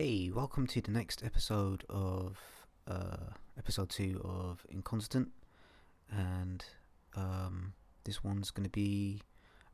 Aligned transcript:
Hey, 0.00 0.30
welcome 0.32 0.68
to 0.68 0.80
the 0.80 0.92
next 0.92 1.24
episode 1.24 1.82
of 1.88 2.38
uh, 2.86 3.32
episode 3.58 3.90
two 3.90 4.20
of 4.24 4.64
Inconstant, 4.70 5.30
and 6.08 6.64
um, 7.16 7.72
this 8.04 8.22
one's 8.22 8.52
going 8.52 8.62
to 8.62 8.70
be 8.70 9.22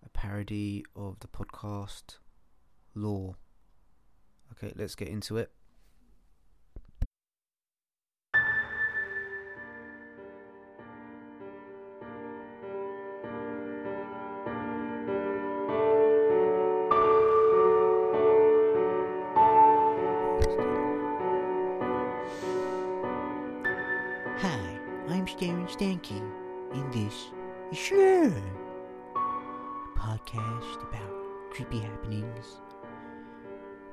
a 0.03 0.09
parody 0.09 0.83
of 0.97 1.21
the 1.21 1.29
podcast 1.29 2.17
Lore. 2.95 3.37
Okay, 4.53 4.73
let's 4.75 4.95
get 4.95 5.09
into 5.09 5.37
it. 5.37 5.51
I'm 25.51 25.69
in 26.73 26.91
this 26.91 27.31
is 27.71 27.77
Sure, 27.77 28.33
podcast 29.95 30.83
about 30.89 31.13
creepy 31.51 31.81
happenings, 31.81 32.63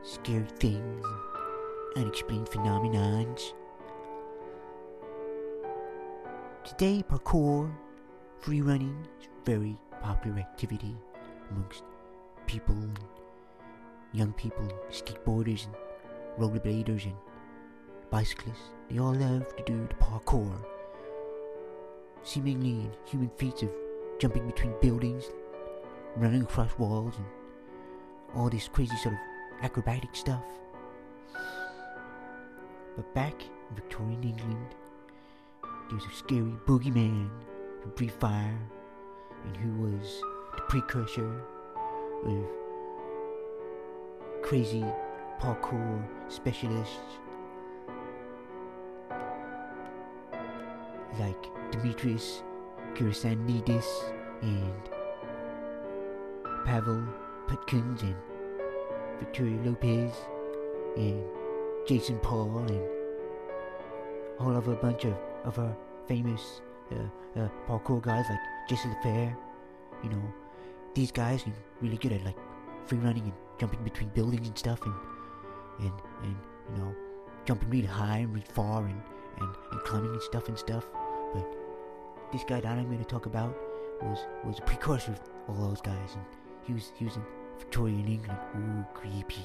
scary 0.02 0.46
things, 0.60 1.06
unexplained 1.98 2.48
phenomenons. 2.48 3.54
Today, 6.64 7.04
parkour, 7.10 7.70
free 8.40 8.62
running 8.62 9.06
is 9.20 9.28
a 9.28 9.46
very 9.46 9.76
popular 10.02 10.40
activity 10.40 10.96
amongst 11.50 11.84
people, 12.48 12.88
young 14.14 14.32
people, 14.34 14.70
skateboarders, 14.90 15.66
and 15.66 15.76
rollerbladers, 16.40 17.04
and 17.04 17.16
bicyclists. 18.10 18.72
They 18.90 19.00
all 19.00 19.14
love 19.14 19.54
to 19.58 19.64
do 19.66 19.86
the 19.90 19.96
parkour. 19.96 20.56
Seemingly 22.24 22.90
human 23.06 23.32
feats 23.38 23.64
of 23.64 23.70
jumping 24.20 24.46
between 24.46 24.74
buildings, 24.82 25.26
running 26.16 26.44
across 26.44 26.78
walls, 26.78 27.16
and 27.18 27.26
all 28.36 28.50
this 28.50 28.68
crazy 28.68 28.96
sort 28.98 29.16
of 29.16 29.20
acrobatic 29.64 30.16
stuff. 30.16 30.44
But 32.96 33.14
back 33.16 33.42
in 33.42 33.76
Victorian 33.76 34.24
England, 34.24 34.76
there 35.64 35.96
was 35.96 36.06
a 36.06 36.16
scary 36.16 36.54
boogeyman 36.68 37.30
who 37.84 37.90
breathed 37.92 38.20
fire 38.20 38.60
and 39.46 39.58
who 39.58 39.72
was 39.82 40.22
the 40.56 40.62
precursor 40.70 41.42
of 42.26 42.46
crazy 44.44 44.86
parkour 45.40 46.04
specialists 46.30 47.00
like 51.20 51.61
Demetrius 51.72 52.44
Kyrsanidis 52.96 53.86
and 54.42 54.74
Pavel 56.66 57.04
Putkins 57.48 58.02
and 58.02 58.16
Victoria 59.20 59.58
Lopez 59.64 60.14
and 60.98 61.24
Jason 61.88 62.20
Paul 62.20 62.58
and 62.60 62.82
all 64.40 64.56
of 64.56 64.68
a 64.68 64.76
bunch 64.76 65.06
of 65.06 65.16
of 65.44 65.58
our 65.58 65.76
famous 66.08 66.62
uh, 66.92 67.40
uh, 67.40 67.48
parkour 67.68 68.02
guys 68.02 68.26
like 68.30 68.40
Jason 68.70 68.92
the 68.92 68.98
Fair. 69.02 69.38
You 70.04 70.10
know, 70.10 70.22
these 70.94 71.12
guys 71.12 71.46
are 71.48 71.54
really 71.82 71.98
good 71.98 72.14
at 72.14 72.24
like 72.24 72.38
free 72.86 73.00
running 73.00 73.24
and 73.24 73.34
jumping 73.60 73.84
between 73.84 74.10
buildings 74.10 74.48
and 74.48 74.58
stuff 74.58 74.82
and 74.86 74.94
and 75.80 75.94
and 76.24 76.36
you 76.72 76.84
know 76.84 76.96
jumping 77.46 77.70
really 77.70 77.88
high 77.88 78.20
and 78.20 78.34
really 78.34 78.46
far 78.54 78.86
and 78.86 79.02
and, 79.40 79.56
and 79.72 79.82
climbing 79.82 80.12
and 80.12 80.22
stuff 80.22 80.48
and 80.48 80.58
stuff. 80.58 80.86
This 82.32 82.44
guy 82.44 82.62
that 82.62 82.78
I'm 82.78 82.86
going 82.86 83.00
to 83.00 83.06
talk 83.06 83.26
about 83.26 83.56
was 84.02 84.20
was 84.46 84.60
a 84.60 84.62
precursor 84.62 85.12
of 85.48 85.60
all 85.60 85.70
those 85.70 85.82
guys, 85.82 86.14
and 86.14 86.26
he 86.66 86.74
was 86.74 86.92
he 86.98 87.06
was 87.06 87.16
in 87.16 87.24
Victorian 87.60 88.08
England. 88.08 88.40
Ooh, 88.56 88.86
creepy. 88.94 89.44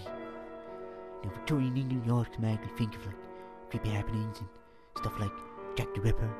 Know, 1.25 1.31
Victorian 1.31 1.77
England, 1.77 2.03
you 2.07 2.13
automatically 2.13 2.71
think 2.77 2.95
of 2.95 3.07
like 3.07 3.17
creepy 3.71 3.91
happenings 3.91 4.39
and 4.39 4.49
stuff 4.99 5.19
like 5.19 5.33
Jack 5.77 5.89
the 5.95 6.01
Ripper. 6.01 6.31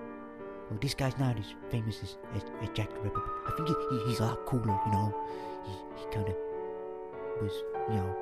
Well, 0.71 0.79
this 0.81 0.95
guy's 0.95 1.17
not 1.19 1.39
as 1.39 1.55
famous 1.71 2.03
as, 2.03 2.17
as, 2.35 2.43
as 2.63 2.69
Jack 2.75 2.91
the 2.91 3.01
Ripper, 3.01 3.23
I 3.47 3.51
think 3.57 3.69
he, 3.69 3.75
he, 3.91 4.09
he's 4.09 4.21
a 4.21 4.25
lot 4.25 4.47
cooler. 4.47 4.79
You 4.87 4.93
know, 4.93 5.15
he 5.65 5.73
he 6.01 6.07
kind 6.15 6.29
of 6.29 6.35
was 7.43 7.53
you 7.91 7.97
know 7.97 8.17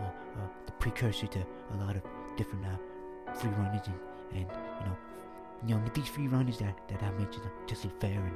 uh, 0.00 0.40
uh, 0.40 0.48
the 0.66 0.72
precursor 0.72 1.26
to 1.28 1.38
a 1.38 1.76
lot 1.84 1.96
of 1.96 2.02
different 2.36 2.64
uh, 2.66 3.32
free 3.34 3.50
runners 3.50 3.86
and, 3.86 3.94
and 4.32 4.48
you 4.80 4.86
know 4.86 4.96
you 5.66 5.74
know 5.74 5.82
these 5.94 6.08
three 6.08 6.28
runners 6.28 6.58
that, 6.58 6.76
that 6.88 7.02
I 7.02 7.10
mentioned, 7.12 7.44
uh, 7.44 7.66
Jesse 7.66 7.90
Fair 8.00 8.20
and 8.20 8.34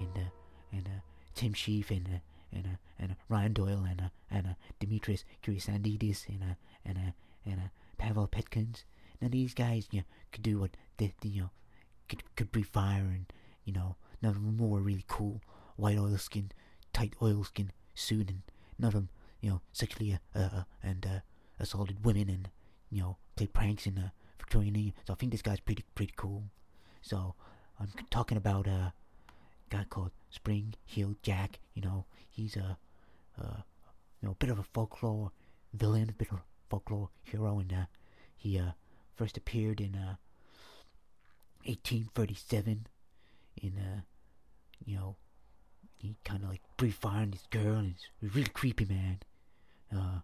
and 0.00 0.24
uh, 0.24 0.30
and 0.72 0.86
uh, 0.86 1.00
Tim 1.34 1.52
Shieff 1.52 1.90
and 1.90 2.06
uh, 2.06 2.18
and 2.52 2.66
uh, 2.66 2.76
and 2.98 3.12
uh, 3.12 3.14
Ryan 3.28 3.52
Doyle 3.52 3.84
and 3.88 4.00
uh, 4.00 4.08
and 4.30 4.46
uh, 4.46 4.54
Demetrius 4.80 5.24
Kyrsanidis 5.42 6.28
and 6.28 6.42
uh, 6.42 6.54
and 6.84 6.98
uh, 6.98 7.10
and 7.44 7.60
uh, 7.60 7.68
Pavel 7.98 8.28
Petkins. 8.28 8.84
Now 9.20 9.28
these 9.30 9.54
guys, 9.54 9.88
you 9.90 10.00
know, 10.00 10.04
could 10.32 10.42
do 10.42 10.58
what 10.58 10.76
they, 10.96 11.12
they, 11.20 11.28
you 11.28 11.42
know, 11.42 11.50
could 12.08 12.22
could 12.36 12.52
breathe 12.52 12.66
fire 12.66 13.02
and 13.02 13.26
you 13.64 13.72
know, 13.72 13.96
none 14.22 14.30
of 14.30 14.34
them 14.36 14.58
wore 14.58 14.80
really 14.80 15.04
cool 15.08 15.40
white 15.76 15.98
oilskin, 15.98 16.50
tight 16.92 17.14
oilskin 17.20 17.70
suit, 17.94 18.30
and 18.30 18.42
none 18.78 18.88
of 18.88 18.94
them, 18.94 19.08
you 19.40 19.50
know, 19.50 19.60
sexually 19.72 20.18
uh, 20.34 20.38
uh 20.38 20.62
and 20.82 21.06
uh, 21.06 21.20
assaulted 21.58 22.04
women 22.04 22.28
and 22.28 22.48
you 22.90 23.00
know 23.00 23.16
played 23.36 23.52
pranks 23.52 23.86
in 23.86 23.98
uh, 23.98 24.10
Victorian. 24.38 24.92
So 25.06 25.12
I 25.12 25.16
think 25.16 25.32
this 25.32 25.42
guy's 25.42 25.60
pretty 25.60 25.84
pretty 25.94 26.12
cool. 26.16 26.44
So 27.02 27.34
I'm 27.80 27.88
talking 28.10 28.38
about 28.38 28.66
a 28.66 28.92
guy 29.70 29.84
called 29.88 30.12
Spring 30.30 30.74
Heel 30.84 31.14
Jack. 31.22 31.58
You 31.74 31.82
know, 31.82 32.06
he's 32.28 32.56
a, 32.56 32.78
a 33.38 33.64
you 34.20 34.28
know 34.28 34.32
a 34.32 34.36
bit 34.36 34.50
of 34.50 34.58
a 34.58 34.62
folklore 34.62 35.32
villain, 35.72 36.08
a 36.08 36.12
bit 36.12 36.30
of 36.30 36.38
a 36.38 36.42
folklore 36.68 37.10
hero, 37.22 37.58
and 37.58 37.72
uh, 37.72 37.86
he 38.36 38.58
uh, 38.58 38.72
first 39.16 39.36
appeared 39.36 39.80
in 39.80 39.94
uh, 39.94 40.16
1837 41.64 42.86
in 43.62 43.72
uh, 43.78 44.00
you 44.84 44.96
know 44.96 45.16
he 45.98 46.16
kind 46.24 46.42
of 46.42 46.50
like 46.50 46.60
on 47.04 47.30
this 47.30 47.46
girl, 47.50 47.76
and 47.76 47.94
it's 47.94 48.04
a 48.22 48.36
really 48.36 48.50
creepy, 48.50 48.84
man. 48.84 49.18
Uh, 49.94 50.20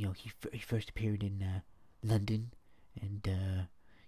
you 0.00 0.06
know, 0.06 0.12
he, 0.12 0.32
he 0.50 0.58
first 0.58 0.88
appeared 0.88 1.22
in 1.22 1.42
uh, 1.42 1.60
London, 2.02 2.52
and 3.02 3.28
uh, 3.28 3.62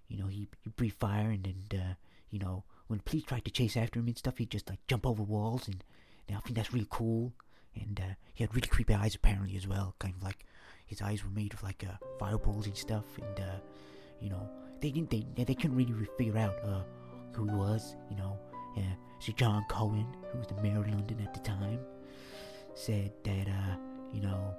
you 0.09 0.17
know 0.17 0.27
he, 0.27 0.49
he 0.63 0.71
breathed 0.71 0.97
fire, 0.99 1.29
and 1.29 1.47
and 1.47 1.79
uh, 1.79 1.95
you 2.31 2.39
know 2.39 2.65
when 2.87 3.01
police 3.01 3.25
tried 3.25 3.45
to 3.45 3.51
chase 3.51 3.77
after 3.77 4.01
him 4.01 4.07
and 4.07 4.17
stuff, 4.17 4.39
he'd 4.39 4.51
just 4.51 4.71
like 4.71 4.79
jump 4.87 5.07
over 5.07 5.23
walls, 5.23 5.69
and, 5.69 5.85
and 6.27 6.39
I 6.39 6.41
think 6.41 6.57
that's 6.57 6.73
really 6.73 6.87
cool. 6.89 7.35
And 7.75 8.01
uh, 8.01 8.15
he 8.33 8.43
had 8.43 8.55
really 8.55 8.69
creepy 8.69 8.95
eyes 8.95 9.15
apparently 9.15 9.55
as 9.55 9.69
well, 9.69 9.95
kind 9.99 10.15
of 10.17 10.23
like 10.23 10.47
his 10.87 11.03
eyes 11.03 11.23
were 11.23 11.31
made 11.31 11.53
of 11.53 11.63
like 11.63 11.85
uh, 11.87 11.99
fireballs 12.19 12.65
and 12.65 12.77
stuff, 12.77 13.05
and 13.19 13.41
uh, 13.47 13.59
you 14.19 14.31
know 14.31 14.49
they 14.81 14.91
didn't 14.91 15.11
they 15.11 15.45
they 15.45 15.55
couldn't 15.55 15.77
really 15.77 15.93
figure 16.17 16.39
out 16.39 16.57
uh, 16.65 16.85
who 17.33 17.45
he 17.45 17.55
was, 17.55 17.97
you 18.11 18.17
know. 18.17 18.39
Uh, 18.79 18.95
so 19.19 19.31
John 19.33 19.63
Cowan, 19.69 20.07
who 20.33 20.39
was 20.39 20.47
the 20.47 20.55
mayor 20.63 20.79
of 20.79 20.89
London 20.89 21.21
at 21.23 21.35
the 21.35 21.41
time, 21.41 21.81
said 22.73 23.13
that 23.25 23.47
uh, 23.47 23.77
you 24.11 24.23
know 24.23 24.55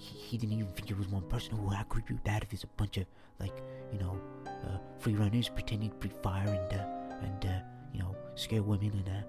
he, 0.00 0.18
he 0.18 0.38
didn't 0.38 0.54
even 0.54 0.72
think 0.72 0.90
it 0.90 0.98
was 0.98 1.08
one 1.08 1.22
person. 1.22 1.58
Oh, 1.62 1.68
how 1.68 1.82
creepy 1.84 2.14
would 2.14 2.24
that 2.24 2.42
if 2.42 2.52
it's 2.52 2.64
a 2.64 2.68
bunch 2.78 2.96
of 2.96 3.04
like 3.38 3.52
you 3.92 3.98
know 3.98 4.18
uh, 4.46 4.78
free 4.98 5.14
runners 5.14 5.48
pretending 5.48 5.90
to 5.90 5.96
breathe 5.96 6.14
fire 6.22 6.48
and 6.48 6.80
uh, 6.80 7.26
and 7.26 7.44
uh, 7.44 7.58
you 7.92 8.00
know 8.00 8.16
scare 8.34 8.62
women 8.62 8.90
and 8.92 9.08
uh, 9.08 9.20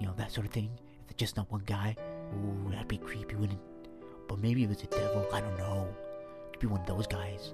you 0.00 0.06
know 0.06 0.14
that 0.16 0.32
sort 0.32 0.46
of 0.46 0.52
thing. 0.52 0.70
If 1.04 1.10
it's 1.10 1.20
just 1.20 1.36
not 1.36 1.50
one 1.52 1.62
guy, 1.66 1.94
oh, 1.98 2.70
that'd 2.70 2.88
be 2.88 2.96
creepy, 2.96 3.34
wouldn't? 3.34 3.60
it? 3.60 3.90
But 4.26 4.38
maybe 4.38 4.64
if 4.64 4.70
it's 4.70 4.84
a 4.84 4.86
devil, 4.86 5.26
I 5.32 5.40
don't 5.42 5.58
know. 5.58 5.86
It 6.46 6.52
could 6.52 6.60
be 6.60 6.66
one 6.68 6.80
of 6.80 6.86
those 6.86 7.06
guys. 7.06 7.52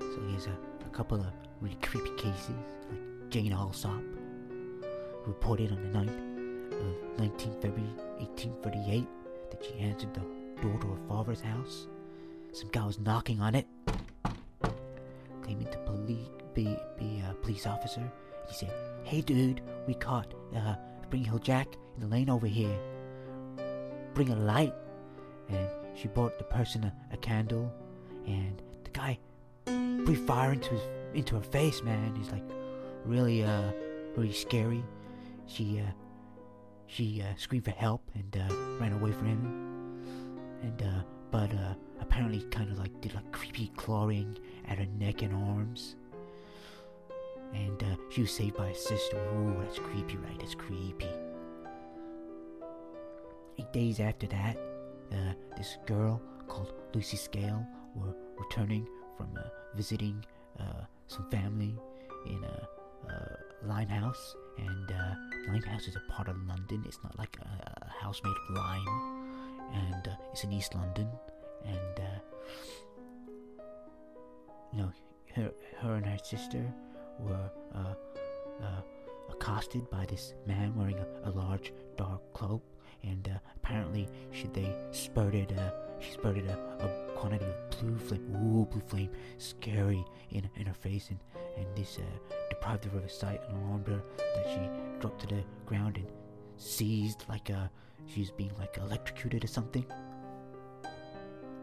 So 0.00 0.22
here's 0.28 0.46
a, 0.46 0.56
a 0.84 0.90
couple 0.90 1.20
of 1.20 1.26
really 1.60 1.76
creepy 1.76 2.10
cases, 2.16 2.50
like 2.90 3.30
Jane 3.30 3.52
Alsop, 3.52 4.02
who 4.80 5.26
reported 5.26 5.70
on 5.70 5.80
the 5.82 5.98
9th 5.98 6.35
of 6.80 7.18
19 7.18 7.52
February 7.60 7.92
1838 8.18 9.06
that 9.50 9.64
she 9.64 9.78
answered 9.78 10.14
the 10.14 10.20
door 10.62 10.78
to 10.80 10.86
her 10.88 11.08
father's 11.08 11.40
house. 11.40 11.86
Some 12.52 12.68
guy 12.68 12.86
was 12.86 12.98
knocking 12.98 13.40
on 13.40 13.54
it, 13.54 13.66
claiming 15.42 15.68
to 15.70 15.78
police, 15.78 16.28
be, 16.54 16.76
be 16.98 17.22
a 17.28 17.34
police 17.34 17.66
officer. 17.66 18.10
He 18.48 18.54
said, 18.54 18.72
Hey 19.04 19.20
dude, 19.20 19.60
we 19.86 19.94
caught 19.94 20.32
uh, 20.56 20.76
Spring 21.02 21.24
Heel 21.24 21.38
Jack 21.38 21.68
in 21.94 22.00
the 22.00 22.08
lane 22.08 22.30
over 22.30 22.46
here. 22.46 22.76
Bring 24.14 24.30
a 24.30 24.36
light. 24.36 24.74
And 25.48 25.68
she 25.94 26.08
brought 26.08 26.38
the 26.38 26.44
person 26.44 26.84
a, 26.84 26.92
a 27.12 27.16
candle, 27.16 27.72
and 28.26 28.60
the 28.84 28.90
guy 28.90 29.18
breathed 29.64 30.26
fire 30.26 30.52
into 30.52 30.70
his 30.70 30.82
into 31.14 31.36
her 31.36 31.42
face, 31.42 31.82
man. 31.82 32.14
He's 32.16 32.30
like 32.30 32.42
really 33.04 33.44
uh 33.44 33.70
really 34.16 34.32
scary. 34.32 34.82
She 35.46 35.80
uh 35.80 35.90
she 36.86 37.22
uh, 37.22 37.34
screamed 37.36 37.64
for 37.64 37.72
help 37.72 38.02
and 38.14 38.36
uh, 38.36 38.54
ran 38.80 38.92
away 38.92 39.12
from 39.12 39.26
him. 39.26 40.02
And 40.62 40.82
uh, 40.82 41.02
but 41.30 41.52
uh, 41.52 41.74
apparently, 42.00 42.40
kind 42.50 42.70
of 42.70 42.78
like 42.78 43.00
did 43.00 43.14
like 43.14 43.30
creepy 43.32 43.72
clawing 43.76 44.38
at 44.68 44.78
her 44.78 44.86
neck 44.98 45.22
and 45.22 45.34
arms. 45.34 45.96
And 47.52 47.82
uh, 47.82 47.96
she 48.10 48.22
was 48.22 48.32
saved 48.32 48.56
by 48.56 48.68
her 48.68 48.74
sister. 48.74 49.16
Ooh, 49.16 49.56
that's 49.60 49.78
creepy, 49.78 50.16
right? 50.16 50.38
That's 50.38 50.54
creepy. 50.54 51.08
Eight 53.58 53.72
days 53.72 54.00
after 54.00 54.26
that, 54.26 54.56
uh, 55.12 55.32
this 55.56 55.78
girl 55.86 56.20
called 56.48 56.72
Lucy 56.94 57.16
Scale 57.16 57.66
were 57.94 58.14
returning 58.38 58.86
from 59.16 59.28
uh, 59.36 59.48
visiting 59.74 60.24
uh, 60.60 60.84
some 61.06 61.28
family 61.30 61.74
in 62.26 62.44
a, 62.44 62.68
uh 63.08 63.36
Limehouse, 63.66 64.36
and 64.58 64.90
uh, 64.90 65.14
Limehouse 65.48 65.88
is 65.88 65.96
a 65.96 66.12
part 66.12 66.28
of 66.28 66.36
London. 66.46 66.84
It's 66.86 66.98
not 67.02 67.18
like 67.18 67.36
a, 67.40 67.86
a 67.86 67.88
house 67.88 68.20
made 68.22 68.30
of 68.30 68.56
lime, 68.56 68.88
and 69.72 70.08
uh, 70.08 70.14
it's 70.32 70.44
in 70.44 70.52
East 70.52 70.74
London, 70.74 71.08
and 71.64 71.98
uh, 71.98 73.62
you 74.72 74.82
know, 74.82 74.92
her, 75.34 75.50
her 75.80 75.94
and 75.94 76.06
her 76.06 76.18
sister 76.22 76.72
were 77.18 77.50
uh, 77.74 77.94
uh, 78.62 78.82
accosted 79.30 79.88
by 79.90 80.04
this 80.06 80.34
man 80.46 80.74
wearing 80.76 80.98
a, 80.98 81.28
a 81.28 81.30
large 81.30 81.72
dark 81.96 82.20
cloak, 82.34 82.62
and 83.02 83.28
apparently 83.56 84.08
she 84.32 84.46
they 84.48 84.72
spurted 84.92 85.52
uh, 85.58 85.70
she 86.00 86.12
spurted 86.12 86.46
a, 86.46 86.58
a 86.84 87.14
quantity 87.16 87.44
of 87.44 87.70
blue 87.70 87.96
flame, 87.98 88.36
ooh, 88.36 88.66
blue 88.66 88.82
flame, 88.86 89.10
scary 89.38 90.04
in 90.30 90.48
in 90.56 90.66
her 90.66 90.74
face, 90.74 91.10
and 91.10 91.18
and 91.56 91.66
this 91.76 91.98
uh, 91.98 92.34
deprived 92.50 92.84
her 92.84 92.96
of 92.96 93.02
her 93.02 93.08
sight 93.08 93.40
and 93.48 93.56
alarmed 93.62 93.86
her 93.88 94.02
that 94.18 94.46
she 94.52 95.00
dropped 95.00 95.20
to 95.20 95.26
the 95.26 95.42
ground 95.64 95.96
and 95.96 96.06
seized 96.56 97.24
like 97.28 97.50
uh 97.50 97.66
she's 98.06 98.30
being 98.30 98.52
like 98.58 98.76
electrocuted 98.78 99.44
or 99.44 99.48
something. 99.48 99.84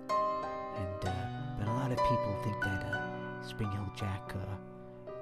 And 0.10 1.08
uh, 1.08 1.12
but 1.60 1.68
a 1.68 1.74
lot 1.74 1.92
of 1.92 1.98
people 1.98 2.36
think 2.44 2.62
that 2.64 2.84
uh, 2.84 3.48
Spring 3.48 3.72
Heel 3.72 3.92
Jack 3.96 4.34
uh, 4.36 4.56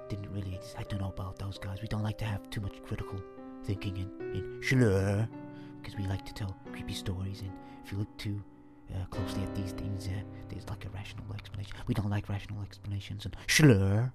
didn't 0.08 0.32
really. 0.32 0.56
exist. 0.56 0.76
I 0.78 0.84
don't 0.84 1.02
know 1.02 1.10
about 1.10 1.38
those 1.38 1.58
guys. 1.58 1.82
We 1.82 1.88
don't 1.88 2.04
like 2.04 2.18
to 2.20 2.26
have 2.26 2.50
too 2.50 2.62
much 2.62 2.82
critical 2.84 3.20
thinking 3.66 3.98
in 3.98 4.10
in 4.36 4.62
Schlur 4.62 5.28
because 5.82 5.98
we 5.98 6.06
like 6.08 6.26
to 6.26 6.34
tell 6.34 6.56
creepy 6.72 6.94
stories. 6.94 7.42
And 7.42 7.52
if 7.84 7.92
you 7.92 7.98
look 7.98 8.16
too 8.18 8.42
uh, 8.96 9.06
closely 9.10 9.44
at 9.44 9.56
these 9.56 9.72
things, 9.72 10.08
uh, 10.08 10.12
there's 10.50 10.68
like 10.70 10.86
a 10.86 10.90
rational 10.90 11.26
explanation. 11.34 11.76
We 11.88 11.94
don't 11.94 12.10
like 12.10 12.30
rational 12.30 12.62
explanations 12.64 13.26
and 13.26 13.36
Schlur. 13.48 14.12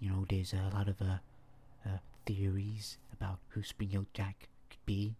You 0.00 0.10
know, 0.10 0.26
there's 0.28 0.52
a 0.52 0.70
lot 0.74 0.88
of 0.88 1.00
uh, 1.00 1.18
uh, 1.86 1.98
theories 2.26 2.98
about 3.12 3.38
who 3.48 3.62
Spring 3.62 3.90
Heel 3.90 4.06
Jack 4.12 4.48
could 4.68 4.84
be. 4.84 5.16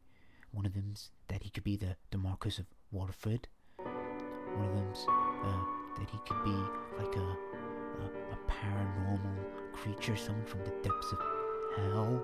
One 0.53 0.67
of 0.67 0.75
them's 0.75 1.11
that 1.29 1.43
he 1.43 1.51
could 1.51 1.65
be 1.65 1.77
the, 1.77 1.97
the 2.11 2.19
Marquis 2.19 2.57
of 2.59 2.67
Waterford. 2.93 3.49
One 3.79 4.69
of 4.69 4.75
them's 4.75 5.07
uh, 5.09 5.65
that 5.99 6.11
he 6.11 6.19
could 6.27 6.45
be 6.45 6.57
like 6.99 7.17
a, 7.17 7.21
a, 7.21 8.07
a 8.33 8.39
paranormal 8.49 9.39
creature, 9.73 10.17
someone 10.17 10.45
from 10.47 10.65
the 10.65 10.73
depths 10.83 11.13
of 11.13 11.19
hell. 11.77 12.23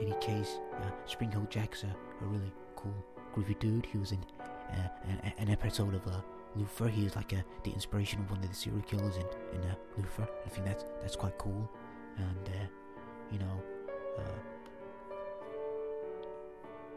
Any 0.00 0.14
case, 0.20 0.58
uh, 0.74 0.90
Spring 1.06 1.30
Heel 1.30 1.46
Jack's 1.48 1.82
a, 1.84 1.86
a 1.86 2.26
really 2.26 2.52
cool, 2.74 2.94
groovy 3.34 3.58
dude. 3.58 3.86
He 3.86 3.98
was 3.98 4.12
in 4.12 4.18
uh, 4.70 4.88
an, 5.08 5.32
an 5.38 5.50
episode 5.50 5.94
of 5.94 6.06
uh. 6.06 6.20
He 6.88 7.04
was 7.04 7.14
like 7.16 7.34
uh, 7.34 7.42
the 7.64 7.70
inspiration 7.70 8.20
of 8.20 8.30
one 8.30 8.42
of 8.42 8.48
the 8.48 8.54
serial 8.54 8.80
killers 8.82 9.16
in 9.16 9.26
in 9.52 9.68
uh. 9.68 9.74
I 10.46 10.48
think 10.48 10.66
that's 10.66 10.84
that's 11.02 11.16
quite 11.16 11.36
cool, 11.36 11.70
and 12.16 12.48
uh, 12.48 12.66
you 13.30 13.38
know, 13.38 13.62
uh, 14.18 14.22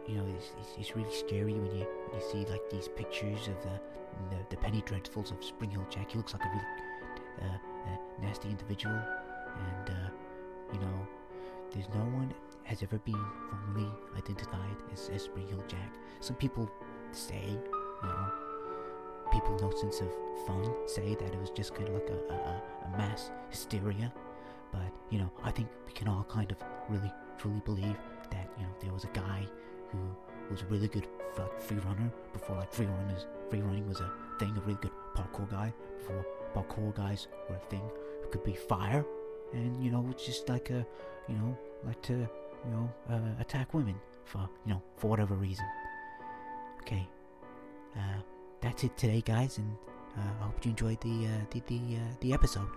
you 0.08 0.16
know, 0.16 0.26
it's, 0.36 0.52
it's, 0.62 0.78
it's 0.80 0.96
really 0.96 1.14
scary 1.14 1.54
when 1.54 1.76
you 1.76 1.86
when 2.10 2.22
you 2.22 2.28
see 2.32 2.46
like 2.50 2.70
these 2.70 2.88
pictures 2.88 3.48
of 3.48 3.62
the 3.64 3.80
the, 4.30 4.38
the 4.50 4.58
Penny 4.58 4.82
Dreadfuls 4.82 5.32
of 5.32 5.44
Spring 5.44 5.72
Heel 5.72 5.86
Jack. 5.90 6.12
He 6.12 6.18
looks 6.18 6.34
like 6.34 6.44
a 6.44 6.50
really 6.50 6.66
uh, 7.42 7.56
uh, 7.56 7.98
nasty 8.22 8.50
individual, 8.50 8.96
and 8.96 9.90
uh, 9.90 10.10
you 10.74 10.80
know, 10.80 11.08
there's 11.72 11.90
no 11.90 12.06
one 12.16 12.34
has 12.70 12.84
ever 12.84 13.00
been 13.00 13.26
formally 13.50 13.90
identified 14.16 14.78
as, 14.94 15.10
Heel 15.10 15.64
Jack. 15.68 15.96
Some 16.20 16.36
people 16.36 16.70
say, 17.12 17.44
you 17.48 18.08
know, 18.08 18.32
people 19.32 19.58
no 19.60 19.72
sense 19.76 20.02
of 20.02 20.12
fun 20.46 20.72
say 20.86 21.16
that 21.16 21.34
it 21.34 21.40
was 21.40 21.50
just 21.50 21.74
kind 21.74 21.88
of 21.88 21.96
like 21.96 22.10
a, 22.10 22.34
a, 22.34 22.62
a 22.86 22.98
mass 22.98 23.32
hysteria. 23.50 24.14
But, 24.72 24.94
you 25.10 25.18
know, 25.18 25.32
I 25.44 25.50
think 25.50 25.68
we 25.88 25.94
can 25.94 26.08
all 26.08 26.24
kind 26.30 26.52
of 26.52 26.58
really, 26.90 27.12
truly 27.40 27.60
believe 27.66 27.98
that, 28.30 28.48
you 28.60 28.64
know, 28.64 28.72
there 28.80 28.94
was 28.94 29.04
a 29.04 29.14
guy 29.14 29.48
who 29.92 29.98
was 30.52 30.62
a 30.62 30.66
really 30.66 30.88
good 30.88 31.08
like, 31.40 31.60
free 31.60 31.78
runner 31.78 32.12
before, 32.34 32.58
like, 32.58 32.72
free, 32.72 32.86
runners, 32.86 33.26
free 33.50 33.62
running 33.62 33.88
was 33.88 34.00
a 34.00 34.12
thing, 34.38 34.56
a 34.56 34.62
really 34.62 34.78
good 34.80 34.92
parkour 35.16 35.50
guy 35.50 35.74
before 35.98 36.24
parkour 36.54 36.96
guys 36.96 37.28
were 37.50 37.56
a 37.56 37.70
thing 37.72 37.82
who 38.22 38.30
could 38.30 38.44
be 38.44 38.54
fire. 38.54 39.04
And, 39.54 39.84
you 39.84 39.90
know, 39.90 40.06
it's 40.12 40.24
just 40.24 40.48
like 40.50 40.70
a, 40.70 40.86
you 41.28 41.36
know, 41.36 41.58
like 41.84 42.00
to, 42.04 42.30
you 42.66 42.72
know, 42.72 42.90
uh, 43.10 43.42
attack 43.42 43.74
women 43.74 43.96
for, 44.26 44.50
you 44.66 44.74
know, 44.74 44.82
for 44.98 45.08
whatever 45.08 45.36
reason. 45.36 45.66
Okay. 46.82 47.08
Uh, 47.96 48.22
that's 48.62 48.84
it 48.84 48.98
today, 48.98 49.22
guys, 49.22 49.58
and 49.58 49.76
uh, 50.18 50.22
I 50.42 50.46
hope 50.46 50.64
you 50.66 50.72
enjoyed 50.72 51.02
the 51.02 51.28
uh, 51.28 51.46
the 51.52 51.62
the, 51.68 51.96
uh, 51.96 52.16
the 52.22 52.34
episode. 52.34 52.70